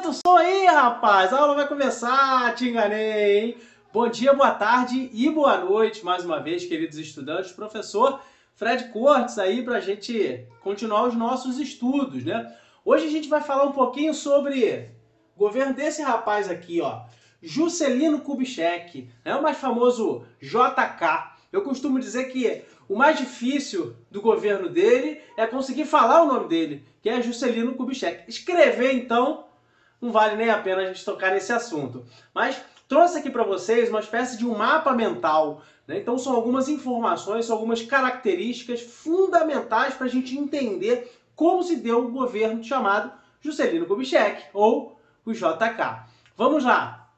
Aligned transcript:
Solta 0.00 0.08
o 0.08 0.14
som 0.14 0.36
aí, 0.36 0.64
rapaz! 0.64 1.30
A 1.30 1.40
aula 1.40 1.54
vai 1.54 1.68
começar, 1.68 2.54
te 2.54 2.66
enganei, 2.66 3.38
hein? 3.38 3.56
Bom 3.92 4.08
dia, 4.08 4.32
boa 4.32 4.52
tarde 4.52 5.10
e 5.12 5.28
boa 5.28 5.58
noite, 5.58 6.02
mais 6.02 6.24
uma 6.24 6.40
vez, 6.40 6.64
queridos 6.64 6.96
estudantes. 6.96 7.52
Professor 7.52 8.18
Fred 8.54 8.88
Cortes 8.92 9.38
aí 9.38 9.62
para 9.62 9.76
a 9.76 9.80
gente 9.80 10.46
continuar 10.62 11.06
os 11.06 11.14
nossos 11.14 11.58
estudos, 11.58 12.24
né? 12.24 12.50
Hoje 12.82 13.06
a 13.06 13.10
gente 13.10 13.28
vai 13.28 13.42
falar 13.42 13.64
um 13.64 13.72
pouquinho 13.72 14.14
sobre 14.14 14.90
o 15.36 15.38
governo 15.38 15.74
desse 15.74 16.00
rapaz 16.00 16.50
aqui, 16.50 16.80
ó. 16.80 17.02
Juscelino 17.42 18.20
Kubitschek, 18.20 19.10
é 19.22 19.34
o 19.34 19.42
mais 19.42 19.58
famoso 19.58 20.24
JK. 20.40 21.34
Eu 21.52 21.62
costumo 21.62 22.00
dizer 22.00 22.32
que 22.32 22.62
o 22.88 22.96
mais 22.96 23.18
difícil 23.18 23.94
do 24.10 24.22
governo 24.22 24.70
dele 24.70 25.20
é 25.36 25.46
conseguir 25.46 25.84
falar 25.84 26.22
o 26.22 26.26
nome 26.26 26.48
dele, 26.48 26.86
que 27.02 27.10
é 27.10 27.20
Juscelino 27.20 27.74
Kubitschek. 27.74 28.24
Escrever, 28.28 28.94
então, 28.94 29.49
não 30.00 30.10
vale 30.10 30.36
nem 30.36 30.50
a 30.50 30.58
pena 30.58 30.82
a 30.82 30.86
gente 30.86 31.04
tocar 31.04 31.32
nesse 31.32 31.52
assunto. 31.52 32.04
Mas 32.34 32.60
trouxe 32.88 33.18
aqui 33.18 33.30
para 33.30 33.44
vocês 33.44 33.90
uma 33.90 34.00
espécie 34.00 34.38
de 34.38 34.46
um 34.46 34.56
mapa 34.56 34.92
mental. 34.92 35.62
Né? 35.86 35.98
Então 35.98 36.18
são 36.18 36.34
algumas 36.34 36.68
informações, 36.68 37.46
são 37.46 37.56
algumas 37.56 37.82
características 37.82 38.80
fundamentais 38.80 39.94
para 39.94 40.06
a 40.06 40.10
gente 40.10 40.36
entender 40.36 41.12
como 41.36 41.62
se 41.62 41.76
deu 41.76 42.06
o 42.06 42.10
governo 42.10 42.64
chamado 42.64 43.12
Juscelino 43.40 43.86
Kubitschek, 43.86 44.46
ou 44.52 45.00
o 45.24 45.32
JK. 45.32 46.04
Vamos 46.36 46.64
lá! 46.64 47.08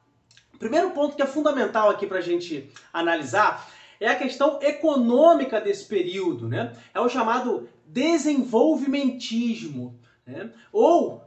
Primeiro 0.59 0.91
ponto 0.91 1.15
que 1.15 1.21
é 1.21 1.27
fundamental 1.27 1.89
aqui 1.89 2.07
para 2.07 2.19
a 2.19 2.21
gente 2.21 2.71
analisar 2.93 3.69
é 3.99 4.07
a 4.07 4.15
questão 4.15 4.59
econômica 4.61 5.59
desse 5.59 5.85
período, 5.85 6.47
né? 6.47 6.71
É 6.93 6.99
o 6.99 7.09
chamado 7.09 7.67
desenvolvimentismo, 7.85 9.99
né? 10.25 10.51
Ou 10.71 11.21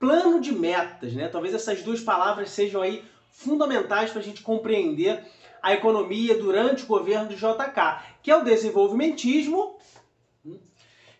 plano 0.00 0.40
de 0.40 0.50
metas, 0.50 1.12
né? 1.12 1.28
Talvez 1.28 1.54
essas 1.54 1.82
duas 1.82 2.00
palavras 2.00 2.50
sejam 2.50 2.80
aí 2.80 3.04
fundamentais 3.30 4.10
para 4.10 4.20
a 4.20 4.24
gente 4.24 4.42
compreender 4.42 5.22
a 5.62 5.74
economia 5.74 6.36
durante 6.36 6.84
o 6.84 6.86
governo 6.86 7.28
do 7.28 7.36
JK, 7.36 8.02
que 8.22 8.30
é 8.30 8.36
o 8.36 8.42
desenvolvimentismo 8.42 9.76
hum, 10.44 10.58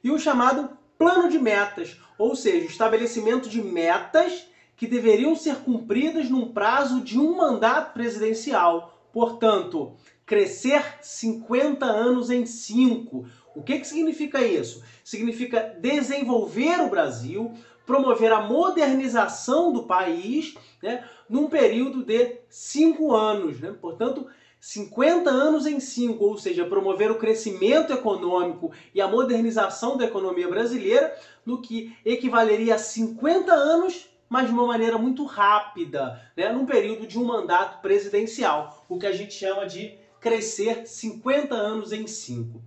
e 0.02 0.10
o 0.10 0.18
chamado 0.18 0.70
plano 0.98 1.28
de 1.28 1.38
metas, 1.38 2.00
ou 2.18 2.34
seja, 2.34 2.66
o 2.66 2.70
estabelecimento 2.70 3.50
de 3.50 3.62
metas 3.62 4.46
que 4.76 4.86
deveriam 4.86 5.36
ser 5.36 5.56
cumpridas 5.56 6.30
num 6.30 6.50
prazo 6.52 7.02
de 7.02 7.18
um 7.18 7.36
mandato 7.36 7.92
presidencial. 7.92 8.98
Portanto, 9.12 9.94
crescer 10.24 10.82
50 11.02 11.84
anos 11.84 12.30
em 12.30 12.46
5. 12.46 13.26
O 13.54 13.62
que, 13.62 13.78
que 13.78 13.86
significa 13.86 14.40
isso? 14.40 14.82
Significa 15.04 15.76
desenvolver 15.80 16.80
o 16.80 16.88
Brasil, 16.88 17.52
promover 17.90 18.32
a 18.32 18.40
modernização 18.40 19.72
do 19.72 19.82
país 19.82 20.54
né, 20.80 21.04
num 21.28 21.48
período 21.48 22.04
de 22.04 22.36
5 22.48 23.12
anos. 23.12 23.58
Né? 23.58 23.74
Portanto, 23.80 24.28
50 24.60 25.28
anos 25.28 25.66
em 25.66 25.80
5, 25.80 26.24
ou 26.24 26.38
seja, 26.38 26.64
promover 26.64 27.10
o 27.10 27.18
crescimento 27.18 27.92
econômico 27.92 28.70
e 28.94 29.00
a 29.00 29.08
modernização 29.08 29.96
da 29.96 30.04
economia 30.04 30.46
brasileira, 30.46 31.12
no 31.44 31.60
que 31.60 31.96
equivaleria 32.04 32.76
a 32.76 32.78
50 32.78 33.52
anos 33.52 34.08
mas 34.32 34.46
de 34.46 34.52
uma 34.52 34.64
maneira 34.64 34.96
muito 34.96 35.24
rápida, 35.24 36.22
né, 36.36 36.52
num 36.52 36.64
período 36.64 37.04
de 37.04 37.18
um 37.18 37.24
mandato 37.24 37.82
presidencial, 37.82 38.86
o 38.88 38.96
que 38.96 39.04
a 39.04 39.10
gente 39.10 39.34
chama 39.34 39.66
de 39.66 39.98
crescer 40.20 40.86
50 40.86 41.52
anos 41.52 41.90
em 41.90 42.06
5. 42.06 42.62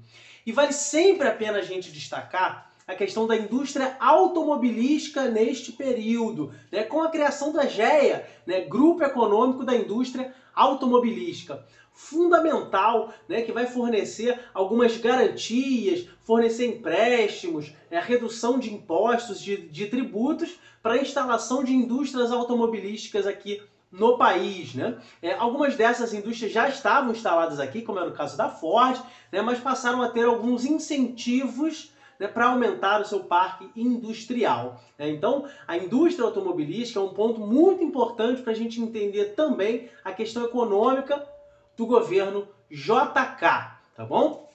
E 0.46 0.52
vale 0.52 0.74
sempre 0.74 1.26
a 1.26 1.34
pena 1.34 1.60
a 1.60 1.62
gente 1.62 1.90
destacar 1.90 2.73
a 2.88 2.96
questão 2.96 3.26
da 3.26 3.36
indústria 3.36 3.96
automobilística 4.00 5.28
neste 5.30 5.72
período, 5.72 6.54
né, 6.72 6.84
com 6.84 7.02
a 7.02 7.10
criação 7.10 7.52
da 7.52 7.66
GEA, 7.66 8.28
né, 8.46 8.62
Grupo 8.62 9.04
Econômico 9.04 9.64
da 9.64 9.76
Indústria 9.76 10.34
Automobilística. 10.54 11.66
Fundamental, 11.94 13.14
né, 13.30 13.42
que 13.42 13.52
vai 13.52 13.68
fornecer 13.68 14.40
algumas 14.54 14.98
garantias, 14.98 16.08
fornecer 16.24 16.66
empréstimos, 16.68 17.74
né, 17.90 18.00
redução 18.00 18.60
de 18.60 18.74
impostos, 18.74 19.40
de, 19.40 19.58
de 19.70 19.88
tributos 19.88 20.60
para 20.82 20.94
a 20.94 21.02
instalação 21.02 21.64
de 21.64 21.74
indústrias 21.74 22.32
automobilísticas 22.32 23.26
aqui 23.26 23.62
no 23.92 24.18
país. 24.18 24.74
Né? 24.74 24.98
É, 25.22 25.34
algumas 25.34 25.76
dessas 25.76 26.14
indústrias 26.14 26.52
já 26.52 26.68
estavam 26.68 27.12
instaladas 27.12 27.60
aqui, 27.60 27.84
como 27.84 28.00
era 28.00 28.10
o 28.10 28.14
caso 28.14 28.36
da 28.36 28.50
Ford, 28.50 29.00
né, 29.32 29.42
mas 29.42 29.60
passaram 29.60 30.02
a 30.02 30.10
ter 30.10 30.26
alguns 30.26 30.66
incentivos 30.66 31.93
né, 32.20 32.28
para 32.28 32.48
aumentar 32.48 33.02
o 33.02 33.06
seu 33.06 33.22
parque 33.22 33.70
industrial. 33.76 34.82
Né? 34.98 35.10
Então, 35.10 35.48
a 35.68 35.78
indústria 35.78 36.26
automobilística 36.26 37.00
é 37.00 37.04
um 37.04 37.14
ponto 37.14 37.40
muito 37.42 37.84
importante 37.84 38.42
para 38.42 38.52
a 38.52 38.56
gente 38.56 38.82
entender 38.82 39.36
também 39.36 39.90
a 40.04 40.12
questão 40.12 40.44
econômica 40.46 41.28
do 41.76 41.86
governo 41.86 42.48
JK, 42.70 43.42
tá 43.96 44.06
bom? 44.08 44.50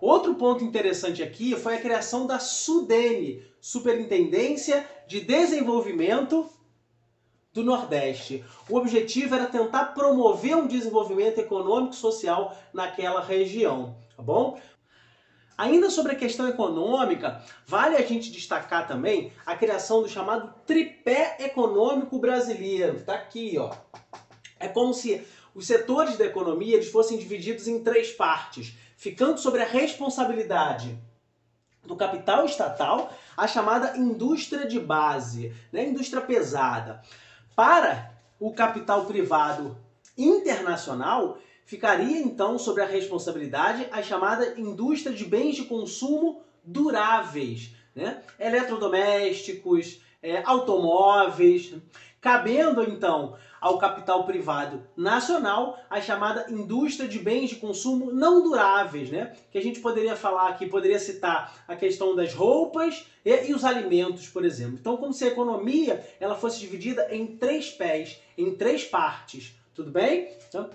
Outro 0.00 0.34
ponto 0.34 0.62
interessante 0.62 1.22
aqui 1.22 1.56
foi 1.56 1.76
a 1.76 1.80
criação 1.80 2.26
da 2.26 2.38
SUDENE, 2.38 3.42
Superintendência 3.60 4.86
de 5.06 5.20
Desenvolvimento 5.20 6.46
do 7.54 7.62
Nordeste. 7.62 8.44
O 8.68 8.76
objetivo 8.76 9.34
era 9.34 9.46
tentar 9.46 9.94
promover 9.94 10.56
um 10.56 10.66
desenvolvimento 10.66 11.38
econômico 11.38 11.94
e 11.94 11.96
social 11.96 12.54
naquela 12.72 13.22
região, 13.22 13.96
tá 14.16 14.22
bom? 14.22 14.58
Ainda 15.56 15.88
sobre 15.88 16.12
a 16.12 16.16
questão 16.16 16.48
econômica, 16.48 17.40
vale 17.66 17.96
a 17.96 18.02
gente 18.02 18.32
destacar 18.32 18.88
também 18.88 19.32
a 19.46 19.54
criação 19.54 20.02
do 20.02 20.08
chamado 20.08 20.52
tripé 20.66 21.36
econômico 21.40 22.18
brasileiro. 22.18 22.96
Está 22.96 23.14
aqui, 23.14 23.56
ó. 23.56 23.72
É 24.58 24.66
como 24.66 24.92
se 24.92 25.24
os 25.54 25.66
setores 25.66 26.16
da 26.16 26.24
economia 26.24 26.74
eles 26.74 26.90
fossem 26.90 27.16
divididos 27.16 27.68
em 27.68 27.84
três 27.84 28.10
partes, 28.10 28.74
ficando 28.96 29.38
sobre 29.38 29.62
a 29.62 29.66
responsabilidade 29.66 30.98
do 31.84 31.94
capital 31.94 32.44
estatal, 32.46 33.12
a 33.36 33.46
chamada 33.46 33.96
indústria 33.96 34.66
de 34.66 34.80
base, 34.80 35.54
né, 35.70 35.86
indústria 35.86 36.22
pesada. 36.22 37.00
Para 37.54 38.10
o 38.40 38.52
capital 38.52 39.04
privado 39.04 39.76
internacional, 40.16 41.38
ficaria 41.64 42.18
então 42.18 42.58
sobre 42.58 42.82
a 42.82 42.86
responsabilidade 42.86 43.86
a 43.90 44.02
chamada 44.02 44.58
indústria 44.58 45.14
de 45.14 45.24
bens 45.24 45.56
de 45.56 45.64
consumo 45.64 46.42
duráveis, 46.62 47.70
né? 47.94 48.22
eletrodomésticos, 48.38 50.00
é, 50.22 50.42
automóveis, 50.44 51.74
cabendo 52.20 52.82
então 52.82 53.36
ao 53.60 53.78
capital 53.78 54.24
privado 54.24 54.86
nacional 54.96 55.78
a 55.90 56.00
chamada 56.00 56.50
indústria 56.50 57.06
de 57.06 57.18
bens 57.18 57.50
de 57.50 57.56
consumo 57.56 58.10
não 58.10 58.42
duráveis, 58.42 59.10
né? 59.10 59.34
Que 59.50 59.58
a 59.58 59.62
gente 59.62 59.80
poderia 59.80 60.16
falar 60.16 60.48
aqui, 60.48 60.66
poderia 60.66 60.98
citar 60.98 61.64
a 61.68 61.76
questão 61.76 62.16
das 62.16 62.32
roupas 62.32 63.06
e, 63.24 63.48
e 63.48 63.54
os 63.54 63.64
alimentos, 63.64 64.28
por 64.28 64.44
exemplo. 64.44 64.78
Então, 64.80 64.96
como 64.96 65.12
se 65.12 65.24
a 65.24 65.28
economia 65.28 66.02
ela 66.18 66.34
fosse 66.34 66.60
dividida 66.60 67.14
em 67.14 67.26
três 67.36 67.70
pés, 67.70 68.20
em 68.36 68.54
três 68.54 68.84
partes, 68.84 69.54
tudo 69.74 69.90
bem? 69.90 70.30
Então, 70.48 70.70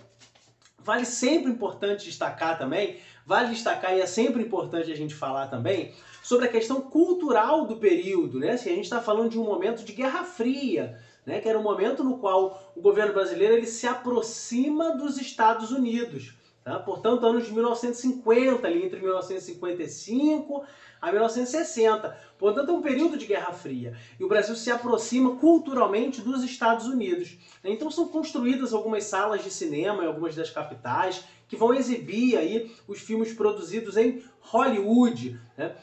vale 0.83 1.05
sempre 1.05 1.51
importante 1.51 2.05
destacar 2.05 2.57
também, 2.57 2.99
vale 3.25 3.49
destacar 3.49 3.95
e 3.95 4.01
é 4.01 4.05
sempre 4.05 4.41
importante 4.41 4.91
a 4.91 4.95
gente 4.95 5.13
falar 5.13 5.47
também 5.47 5.93
sobre 6.23 6.45
a 6.45 6.51
questão 6.51 6.81
cultural 6.81 7.65
do 7.65 7.77
período, 7.77 8.39
né? 8.39 8.57
Se 8.57 8.69
a 8.69 8.73
gente 8.73 8.85
está 8.85 9.01
falando 9.01 9.29
de 9.29 9.39
um 9.39 9.43
momento 9.43 9.83
de 9.83 9.93
Guerra 9.93 10.23
Fria, 10.23 10.99
né, 11.25 11.39
que 11.39 11.47
era 11.47 11.59
um 11.59 11.63
momento 11.63 12.03
no 12.03 12.17
qual 12.17 12.73
o 12.75 12.81
governo 12.81 13.13
brasileiro 13.13 13.53
ele 13.53 13.67
se 13.67 13.85
aproxima 13.85 14.95
dos 14.97 15.19
Estados 15.19 15.71
Unidos. 15.71 16.33
Tá? 16.69 16.77
Portanto, 16.77 17.25
anos 17.25 17.47
de 17.47 17.51
1950, 17.51 18.67
ali 18.67 18.85
entre 18.85 18.99
1955 18.99 20.63
a 21.01 21.11
1960. 21.11 22.15
Portanto, 22.37 22.69
é 22.69 22.71
um 22.71 22.81
período 22.83 23.17
de 23.17 23.25
Guerra 23.25 23.51
Fria. 23.51 23.97
E 24.19 24.23
o 24.23 24.27
Brasil 24.27 24.55
se 24.55 24.69
aproxima 24.69 25.35
culturalmente 25.37 26.21
dos 26.21 26.43
Estados 26.43 26.85
Unidos. 26.85 27.39
Então 27.63 27.89
são 27.89 28.07
construídas 28.07 28.71
algumas 28.71 29.05
salas 29.05 29.43
de 29.43 29.49
cinema 29.49 30.03
em 30.03 30.07
algumas 30.07 30.35
das 30.35 30.51
capitais 30.51 31.23
que 31.47 31.55
vão 31.55 31.73
exibir 31.73 32.37
aí 32.37 32.71
os 32.87 32.99
filmes 32.99 33.33
produzidos 33.33 33.97
em 33.97 34.23
Hollywood. 34.39 35.41
Né? 35.57 35.75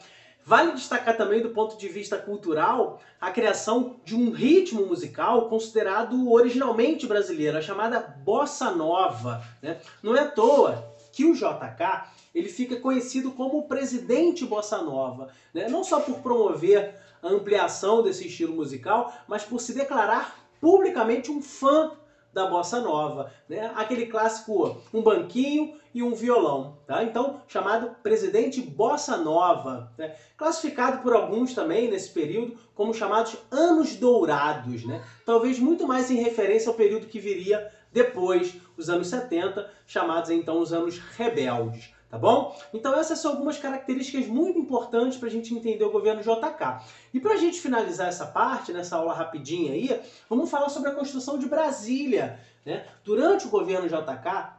Vale 0.47 0.71
destacar 0.71 1.17
também, 1.17 1.41
do 1.41 1.49
ponto 1.49 1.77
de 1.77 1.89
vista 1.89 2.17
cultural, 2.17 3.01
a 3.19 3.29
criação 3.29 3.97
de 4.05 4.15
um 4.15 4.31
ritmo 4.31 4.85
musical 4.85 5.49
considerado 5.49 6.31
originalmente 6.31 7.05
brasileiro, 7.05 7.57
a 7.57 7.61
chamada 7.61 7.99
bossa 7.99 8.71
nova. 8.71 9.43
Né? 9.61 9.77
Não 10.01 10.15
é 10.15 10.21
à 10.21 10.31
toa 10.31 10.95
que 11.11 11.25
o 11.25 11.33
JK 11.33 12.05
ele 12.33 12.47
fica 12.47 12.77
conhecido 12.77 13.31
como 13.31 13.57
o 13.57 13.67
presidente 13.67 14.45
bossa 14.45 14.81
nova, 14.81 15.33
né? 15.53 15.67
não 15.67 15.83
só 15.83 15.99
por 15.99 16.19
promover 16.19 16.95
a 17.21 17.27
ampliação 17.27 18.01
desse 18.01 18.27
estilo 18.27 18.55
musical, 18.55 19.13
mas 19.27 19.43
por 19.43 19.59
se 19.59 19.73
declarar 19.73 20.47
publicamente 20.61 21.29
um 21.29 21.41
fã 21.41 21.91
da 22.37 22.45
bossa 22.45 22.79
nova, 22.79 23.31
né? 23.49 23.71
Aquele 23.75 24.05
clássico 24.05 24.79
um 24.93 25.01
banquinho 25.01 25.73
e 25.91 26.03
um 26.03 26.13
violão, 26.13 26.77
tá? 26.85 27.03
Então, 27.03 27.41
chamado 27.47 27.95
presidente 28.03 28.61
bossa 28.61 29.17
nova, 29.17 29.91
né? 29.97 30.15
classificado 30.37 31.01
por 31.01 31.13
alguns 31.13 31.55
também 31.55 31.89
nesse 31.89 32.11
período 32.11 32.55
como 32.75 32.93
chamados 32.93 33.35
anos 33.49 33.95
dourados, 33.95 34.85
né? 34.85 35.03
Talvez 35.25 35.57
muito 35.57 35.87
mais 35.87 36.11
em 36.11 36.17
referência 36.17 36.69
ao 36.69 36.75
período 36.75 37.07
que 37.07 37.19
viria 37.19 37.71
depois, 37.91 38.55
os 38.77 38.87
anos 38.87 39.07
70, 39.07 39.67
chamados 39.87 40.29
então 40.29 40.59
os 40.59 40.71
anos 40.71 40.99
rebeldes 40.99 41.96
tá 42.09 42.17
bom? 42.17 42.57
Então 42.73 42.97
essas 42.97 43.19
são 43.19 43.31
algumas 43.31 43.57
características 43.57 44.27
muito 44.27 44.57
importantes 44.57 45.17
para 45.17 45.27
a 45.27 45.31
gente 45.31 45.53
entender 45.53 45.83
o 45.83 45.91
governo 45.91 46.21
JK. 46.21 46.81
E 47.13 47.19
para 47.19 47.33
a 47.33 47.37
gente 47.37 47.59
finalizar 47.59 48.07
essa 48.07 48.25
parte, 48.25 48.71
nessa 48.71 48.95
aula 48.97 49.13
rapidinha 49.13 49.73
aí, 49.73 49.99
vamos 50.29 50.49
falar 50.49 50.69
sobre 50.69 50.89
a 50.89 50.93
construção 50.93 51.37
de 51.37 51.47
Brasília. 51.47 52.39
Né? 52.65 52.85
Durante 53.03 53.47
o 53.47 53.49
governo 53.49 53.87
JK, 53.87 54.57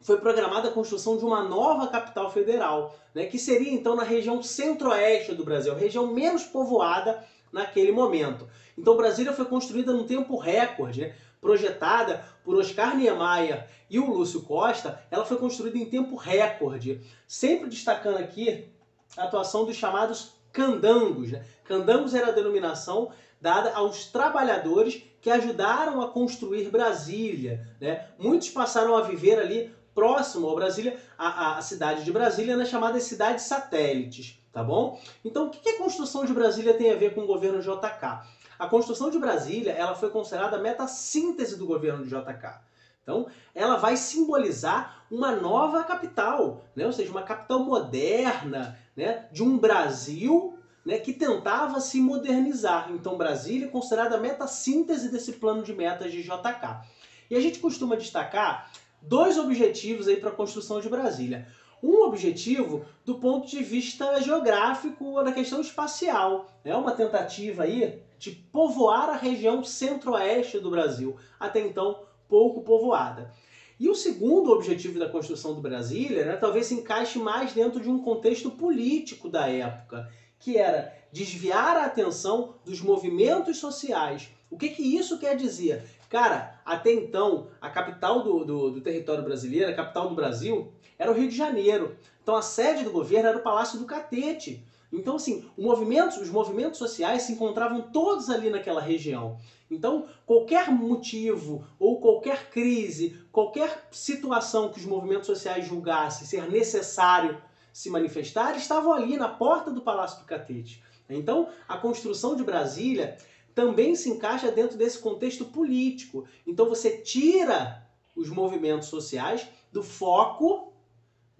foi 0.00 0.18
programada 0.18 0.68
a 0.68 0.72
construção 0.72 1.16
de 1.16 1.24
uma 1.24 1.42
nova 1.42 1.88
capital 1.88 2.30
federal, 2.30 2.96
né, 3.14 3.26
que 3.26 3.38
seria 3.38 3.70
então 3.70 3.94
na 3.94 4.02
região 4.02 4.42
centro-oeste 4.42 5.34
do 5.34 5.44
Brasil, 5.44 5.74
região 5.74 6.06
menos 6.06 6.44
povoada 6.44 7.22
naquele 7.52 7.92
momento. 7.92 8.48
Então 8.78 8.96
Brasília 8.96 9.32
foi 9.32 9.44
construída 9.44 9.92
num 9.92 10.06
tempo 10.06 10.38
recorde, 10.38 11.02
né? 11.02 11.14
Projetada 11.40 12.24
por 12.44 12.56
Oscar 12.56 12.96
Niemeyer 12.96 13.66
e 13.88 13.98
o 13.98 14.10
Lúcio 14.10 14.42
Costa, 14.42 15.02
ela 15.10 15.24
foi 15.24 15.36
construída 15.36 15.78
em 15.78 15.86
tempo 15.86 16.16
recorde. 16.16 17.00
Sempre 17.26 17.68
destacando 17.68 18.18
aqui 18.18 18.68
a 19.16 19.24
atuação 19.24 19.64
dos 19.64 19.76
chamados 19.76 20.32
candangos. 20.52 21.32
Né? 21.32 21.44
Candangos 21.64 22.14
era 22.14 22.28
a 22.28 22.32
denominação 22.32 23.10
dada 23.40 23.72
aos 23.74 24.06
trabalhadores 24.06 25.02
que 25.20 25.30
ajudaram 25.30 26.00
a 26.00 26.08
construir 26.08 26.70
Brasília. 26.70 27.66
Né? 27.80 28.06
Muitos 28.18 28.50
passaram 28.50 28.96
a 28.96 29.02
viver 29.02 29.38
ali 29.38 29.74
próximo 29.94 30.48
ao 30.48 30.54
Brasília, 30.54 30.98
a, 31.18 31.58
a 31.58 31.62
cidade 31.62 32.04
de 32.04 32.12
Brasília, 32.12 32.56
nas 32.56 32.68
chamadas 32.68 33.02
cidades 33.04 33.44
satélites. 33.44 34.39
Tá 34.52 34.64
bom? 34.64 35.00
Então, 35.24 35.46
o 35.46 35.50
que 35.50 35.68
a 35.68 35.78
construção 35.78 36.24
de 36.24 36.32
Brasília 36.32 36.74
tem 36.74 36.90
a 36.90 36.96
ver 36.96 37.14
com 37.14 37.20
o 37.20 37.26
governo 37.26 37.60
JK? 37.60 38.26
A 38.58 38.66
construção 38.66 39.08
de 39.08 39.18
Brasília 39.18 39.72
ela 39.72 39.94
foi 39.94 40.10
considerada 40.10 40.56
a 40.56 40.60
meta-síntese 40.60 41.56
do 41.56 41.66
governo 41.66 42.04
de 42.04 42.10
JK. 42.10 42.60
Então, 43.02 43.26
ela 43.54 43.76
vai 43.76 43.96
simbolizar 43.96 45.04
uma 45.10 45.34
nova 45.34 45.82
capital, 45.84 46.64
né? 46.74 46.84
ou 46.84 46.92
seja, 46.92 47.10
uma 47.10 47.22
capital 47.22 47.60
moderna 47.60 48.78
né? 48.96 49.26
de 49.32 49.42
um 49.42 49.56
Brasil 49.56 50.58
né? 50.84 50.98
que 50.98 51.12
tentava 51.12 51.80
se 51.80 52.00
modernizar. 52.00 52.90
Então, 52.90 53.16
Brasília 53.16 53.66
é 53.66 53.70
considerada 53.70 54.16
a 54.16 54.20
meta-síntese 54.20 55.10
desse 55.10 55.34
plano 55.34 55.62
de 55.62 55.72
metas 55.72 56.12
de 56.12 56.22
JK. 56.22 56.86
E 57.30 57.36
a 57.36 57.40
gente 57.40 57.60
costuma 57.60 57.96
destacar 57.96 58.70
dois 59.00 59.38
objetivos 59.38 60.06
para 60.18 60.30
a 60.30 60.34
construção 60.34 60.80
de 60.80 60.88
Brasília 60.88 61.46
um 61.82 62.02
objetivo 62.04 62.84
do 63.04 63.16
ponto 63.16 63.48
de 63.48 63.62
vista 63.62 64.20
geográfico 64.20 65.22
da 65.22 65.32
questão 65.32 65.60
espacial. 65.60 66.50
É 66.64 66.74
uma 66.74 66.92
tentativa 66.92 67.62
aí 67.62 68.02
de 68.18 68.32
povoar 68.32 69.08
a 69.08 69.16
região 69.16 69.64
centro-oeste 69.64 70.58
do 70.58 70.70
Brasil, 70.70 71.16
até 71.38 71.60
então 71.60 72.02
pouco 72.28 72.62
povoada. 72.62 73.32
E 73.78 73.88
o 73.88 73.94
segundo 73.94 74.52
objetivo 74.52 74.98
da 74.98 75.08
construção 75.08 75.54
do 75.54 75.62
Brasília 75.62 76.26
né, 76.26 76.36
talvez 76.36 76.66
se 76.66 76.74
encaixe 76.74 77.18
mais 77.18 77.54
dentro 77.54 77.80
de 77.80 77.88
um 77.88 77.98
contexto 77.98 78.50
político 78.50 79.26
da 79.26 79.48
época, 79.48 80.06
que 80.38 80.58
era 80.58 80.99
desviar 81.12 81.76
a 81.76 81.86
atenção 81.86 82.54
dos 82.64 82.80
movimentos 82.80 83.58
sociais. 83.58 84.28
O 84.50 84.56
que, 84.56 84.70
que 84.70 84.82
isso 84.82 85.18
quer 85.18 85.36
dizer? 85.36 85.84
Cara, 86.08 86.60
até 86.64 86.92
então, 86.92 87.48
a 87.60 87.70
capital 87.70 88.22
do, 88.22 88.44
do, 88.44 88.70
do 88.72 88.80
território 88.80 89.22
brasileiro, 89.22 89.70
a 89.70 89.74
capital 89.74 90.08
do 90.08 90.14
Brasil, 90.14 90.72
era 90.98 91.10
o 91.10 91.14
Rio 91.14 91.28
de 91.28 91.36
Janeiro. 91.36 91.96
Então 92.22 92.34
a 92.34 92.42
sede 92.42 92.84
do 92.84 92.90
governo 92.90 93.28
era 93.28 93.38
o 93.38 93.42
Palácio 93.42 93.78
do 93.78 93.86
Catete. 93.86 94.64
Então, 94.92 95.16
assim, 95.16 95.48
movimento, 95.56 96.20
os 96.20 96.30
movimentos 96.30 96.78
sociais 96.78 97.22
se 97.22 97.32
encontravam 97.32 97.80
todos 97.92 98.28
ali 98.28 98.50
naquela 98.50 98.80
região. 98.80 99.38
Então, 99.70 100.08
qualquer 100.26 100.68
motivo 100.68 101.64
ou 101.78 102.00
qualquer 102.00 102.50
crise, 102.50 103.16
qualquer 103.30 103.86
situação 103.92 104.68
que 104.68 104.80
os 104.80 104.84
movimentos 104.84 105.26
sociais 105.26 105.64
julgassem 105.64 106.26
ser 106.26 106.50
necessário 106.50 107.40
se 107.72 107.88
manifestar, 107.88 108.56
estavam 108.56 108.92
ali 108.92 109.16
na 109.16 109.28
porta 109.28 109.70
do 109.70 109.80
Palácio 109.80 110.18
do 110.18 110.26
Catete. 110.26 110.82
Então, 111.14 111.48
a 111.68 111.76
construção 111.76 112.36
de 112.36 112.44
Brasília 112.44 113.16
também 113.54 113.94
se 113.94 114.08
encaixa 114.08 114.50
dentro 114.50 114.76
desse 114.76 114.98
contexto 114.98 115.44
político. 115.46 116.24
Então, 116.46 116.68
você 116.68 116.98
tira 116.98 117.86
os 118.14 118.28
movimentos 118.28 118.88
sociais 118.88 119.46
do 119.72 119.82
foco 119.82 120.70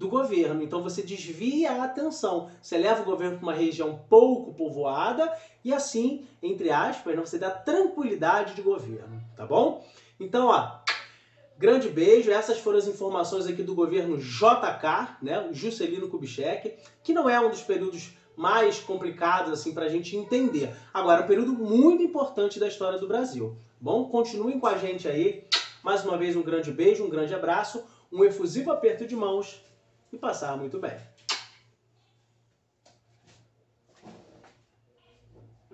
do 0.00 0.08
governo. 0.08 0.62
Então 0.62 0.82
você 0.82 1.02
desvia 1.02 1.72
a 1.72 1.84
atenção, 1.84 2.50
você 2.60 2.78
leva 2.78 3.02
o 3.02 3.04
governo 3.04 3.36
para 3.36 3.46
uma 3.46 3.52
região 3.52 4.00
pouco 4.08 4.54
povoada 4.54 5.30
e 5.62 5.74
assim, 5.74 6.26
entre 6.42 6.70
aspas, 6.70 7.14
você 7.16 7.38
dá 7.38 7.50
tranquilidade 7.50 8.54
de 8.54 8.62
governo, 8.62 9.22
tá 9.36 9.44
bom? 9.44 9.86
Então, 10.18 10.48
ó, 10.48 10.78
grande 11.58 11.90
beijo. 11.90 12.30
Essas 12.30 12.58
foram 12.58 12.78
as 12.78 12.88
informações 12.88 13.46
aqui 13.46 13.62
do 13.62 13.74
governo 13.74 14.16
JK, 14.16 15.18
né, 15.20 15.46
Juscelino 15.52 16.08
Kubitschek, 16.08 16.76
que 17.02 17.12
não 17.12 17.28
é 17.28 17.38
um 17.38 17.50
dos 17.50 17.60
períodos 17.60 18.14
mais 18.36 18.80
complicados 18.80 19.52
assim 19.52 19.74
para 19.74 19.86
a 19.86 19.88
gente 19.88 20.16
entender. 20.16 20.74
Agora, 20.92 21.22
um 21.22 21.26
período 21.26 21.52
muito 21.52 22.02
importante 22.02 22.58
da 22.58 22.68
história 22.68 22.98
do 22.98 23.08
Brasil. 23.08 23.56
Bom, 23.80 24.08
continuem 24.08 24.58
com 24.58 24.66
a 24.66 24.76
gente 24.76 25.08
aí. 25.08 25.44
Mais 25.82 26.04
uma 26.04 26.18
vez 26.18 26.36
um 26.36 26.42
grande 26.42 26.70
beijo, 26.70 27.04
um 27.04 27.10
grande 27.10 27.34
abraço, 27.34 27.84
um 28.12 28.24
efusivo 28.24 28.70
aperto 28.70 29.06
de 29.06 29.16
mãos 29.16 29.64
e 30.12 30.18
passar 30.18 30.56
muito 30.56 30.78
bem. 30.78 31.09